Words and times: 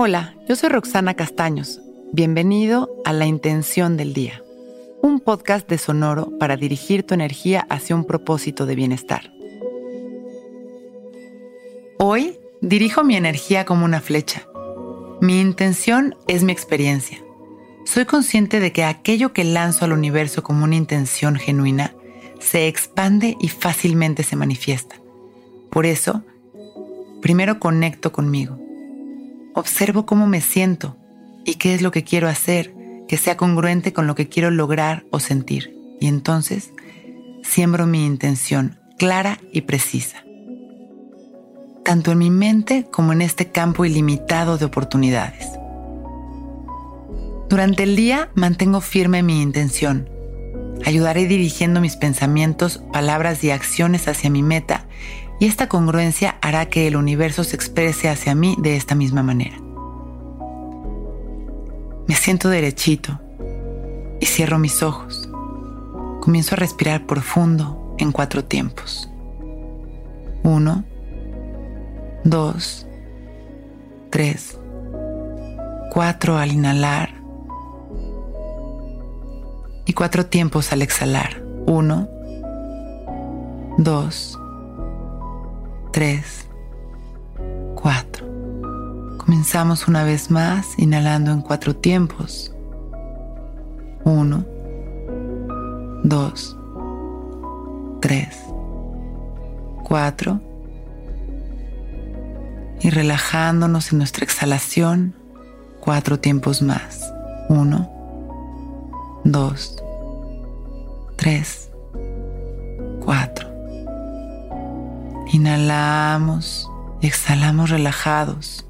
Hola, 0.00 0.36
yo 0.48 0.54
soy 0.54 0.68
Roxana 0.68 1.14
Castaños. 1.14 1.80
Bienvenido 2.12 2.88
a 3.04 3.12
La 3.12 3.26
Intención 3.26 3.96
del 3.96 4.14
Día, 4.14 4.44
un 5.02 5.18
podcast 5.18 5.68
de 5.68 5.76
Sonoro 5.76 6.38
para 6.38 6.56
dirigir 6.56 7.02
tu 7.02 7.14
energía 7.14 7.66
hacia 7.68 7.96
un 7.96 8.04
propósito 8.04 8.64
de 8.64 8.76
bienestar. 8.76 9.32
Hoy 11.98 12.38
dirijo 12.60 13.02
mi 13.02 13.16
energía 13.16 13.64
como 13.64 13.84
una 13.84 14.00
flecha. 14.00 14.46
Mi 15.20 15.40
intención 15.40 16.14
es 16.28 16.44
mi 16.44 16.52
experiencia. 16.52 17.18
Soy 17.84 18.04
consciente 18.04 18.60
de 18.60 18.70
que 18.70 18.84
aquello 18.84 19.32
que 19.32 19.42
lanzo 19.42 19.84
al 19.84 19.90
universo 19.90 20.44
como 20.44 20.62
una 20.62 20.76
intención 20.76 21.34
genuina 21.34 21.96
se 22.38 22.68
expande 22.68 23.36
y 23.40 23.48
fácilmente 23.48 24.22
se 24.22 24.36
manifiesta. 24.36 24.94
Por 25.70 25.86
eso, 25.86 26.22
primero 27.20 27.58
conecto 27.58 28.12
conmigo. 28.12 28.67
Observo 29.54 30.06
cómo 30.06 30.26
me 30.26 30.40
siento 30.40 30.96
y 31.44 31.54
qué 31.54 31.74
es 31.74 31.82
lo 31.82 31.90
que 31.90 32.04
quiero 32.04 32.28
hacer 32.28 32.74
que 33.08 33.16
sea 33.16 33.36
congruente 33.36 33.92
con 33.92 34.06
lo 34.06 34.14
que 34.14 34.28
quiero 34.28 34.50
lograr 34.50 35.04
o 35.10 35.18
sentir. 35.18 35.74
Y 35.98 36.06
entonces 36.06 36.72
siembro 37.42 37.86
mi 37.86 38.04
intención 38.04 38.78
clara 38.98 39.38
y 39.52 39.62
precisa. 39.62 40.22
Tanto 41.84 42.12
en 42.12 42.18
mi 42.18 42.30
mente 42.30 42.86
como 42.90 43.12
en 43.12 43.22
este 43.22 43.50
campo 43.50 43.86
ilimitado 43.86 44.58
de 44.58 44.66
oportunidades. 44.66 45.48
Durante 47.48 47.84
el 47.84 47.96
día 47.96 48.30
mantengo 48.34 48.82
firme 48.82 49.22
mi 49.22 49.40
intención. 49.40 50.10
Ayudaré 50.84 51.26
dirigiendo 51.26 51.80
mis 51.80 51.96
pensamientos, 51.96 52.82
palabras 52.92 53.42
y 53.42 53.50
acciones 53.50 54.06
hacia 54.06 54.28
mi 54.28 54.42
meta 54.42 54.86
y 55.40 55.46
esta 55.46 55.68
congruencia 55.68 56.36
hará 56.40 56.66
que 56.66 56.86
el 56.86 56.96
universo 56.96 57.44
se 57.44 57.56
exprese 57.56 58.08
hacia 58.08 58.34
mí 58.34 58.56
de 58.58 58.76
esta 58.76 58.94
misma 58.94 59.22
manera. 59.22 59.56
Me 62.06 62.14
siento 62.14 62.48
derechito 62.48 63.20
y 64.20 64.26
cierro 64.26 64.58
mis 64.58 64.82
ojos. 64.82 65.28
Comienzo 66.20 66.54
a 66.54 66.58
respirar 66.58 67.06
profundo 67.06 67.94
en 67.98 68.12
cuatro 68.12 68.44
tiempos. 68.44 69.10
Uno, 70.42 70.84
dos, 72.24 72.86
tres, 74.10 74.58
cuatro 75.92 76.36
al 76.36 76.52
inhalar 76.52 77.10
y 79.84 79.92
cuatro 79.92 80.26
tiempos 80.26 80.72
al 80.72 80.82
exhalar. 80.82 81.42
Uno, 81.66 82.08
dos, 83.76 84.38
3, 85.98 86.46
4. 87.74 89.16
Comenzamos 89.18 89.88
una 89.88 90.04
vez 90.04 90.30
más 90.30 90.78
inhalando 90.78 91.32
en 91.32 91.42
cuatro 91.42 91.74
tiempos. 91.74 92.54
1, 94.04 94.46
2, 96.04 96.56
3, 98.00 98.28
4. 99.82 100.40
Y 102.80 102.90
relajándonos 102.90 103.90
en 103.90 103.98
nuestra 103.98 104.22
exhalación, 104.24 105.16
cuatro 105.80 106.20
tiempos 106.20 106.62
más. 106.62 107.12
1, 107.48 107.90
2, 109.24 109.76
3, 111.16 111.67
Inhalamos 115.38 116.68
exhalamos 117.00 117.70
relajados, 117.70 118.66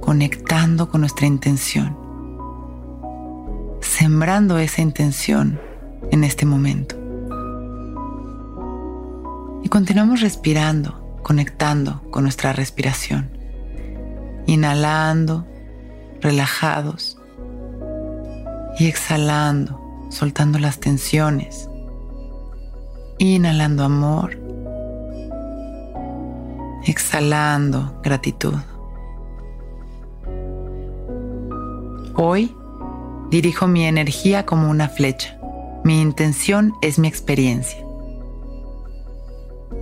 conectando 0.00 0.88
con 0.88 1.02
nuestra 1.02 1.26
intención, 1.26 1.94
sembrando 3.82 4.56
esa 4.56 4.80
intención 4.80 5.60
en 6.10 6.24
este 6.24 6.46
momento. 6.46 6.96
Y 9.64 9.68
continuamos 9.68 10.22
respirando, 10.22 11.20
conectando 11.22 12.00
con 12.10 12.22
nuestra 12.22 12.54
respiración, 12.54 13.28
inhalando, 14.46 15.46
relajados 16.22 17.18
y 18.78 18.86
exhalando, 18.86 20.08
soltando 20.08 20.58
las 20.58 20.80
tensiones, 20.80 21.68
inhalando 23.18 23.84
amor 23.84 24.45
exhalando 26.86 28.00
gratitud. 28.02 28.54
Hoy 32.14 32.54
dirijo 33.30 33.66
mi 33.66 33.84
energía 33.84 34.46
como 34.46 34.70
una 34.70 34.88
flecha. 34.88 35.38
Mi 35.84 36.00
intención 36.00 36.72
es 36.82 36.98
mi 36.98 37.08
experiencia. 37.08 37.84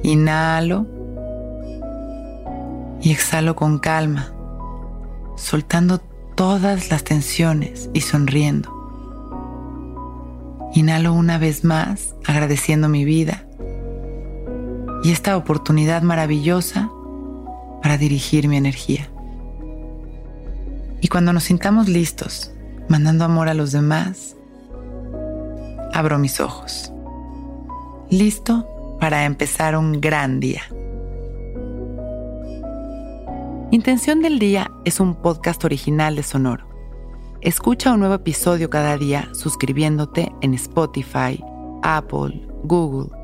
Inhalo 0.02 0.86
y 3.00 3.12
exhalo 3.12 3.54
con 3.54 3.78
calma, 3.78 4.32
soltando 5.36 5.98
todas 6.34 6.90
las 6.90 7.04
tensiones 7.04 7.90
y 7.92 8.00
sonriendo. 8.00 8.70
Inhalo 10.74 11.12
una 11.12 11.38
vez 11.38 11.64
más, 11.64 12.14
agradeciendo 12.26 12.88
mi 12.88 13.04
vida 13.04 13.43
y 15.04 15.12
esta 15.12 15.36
oportunidad 15.36 16.02
maravillosa 16.02 16.90
para 17.82 17.98
dirigir 17.98 18.48
mi 18.48 18.56
energía. 18.56 19.10
Y 21.02 21.08
cuando 21.08 21.34
nos 21.34 21.44
sintamos 21.44 21.90
listos, 21.90 22.50
mandando 22.88 23.26
amor 23.26 23.50
a 23.50 23.54
los 23.54 23.70
demás, 23.70 24.34
abro 25.92 26.18
mis 26.18 26.40
ojos. 26.40 26.90
Listo 28.08 28.96
para 28.98 29.26
empezar 29.26 29.76
un 29.76 30.00
gran 30.00 30.40
día. 30.40 30.62
Intención 33.70 34.22
del 34.22 34.38
Día 34.38 34.70
es 34.86 35.00
un 35.00 35.16
podcast 35.16 35.62
original 35.64 36.16
de 36.16 36.22
Sonoro. 36.22 36.66
Escucha 37.42 37.92
un 37.92 38.00
nuevo 38.00 38.14
episodio 38.14 38.70
cada 38.70 38.96
día 38.96 39.28
suscribiéndote 39.34 40.32
en 40.40 40.54
Spotify, 40.54 41.44
Apple, 41.82 42.48
Google 42.62 43.23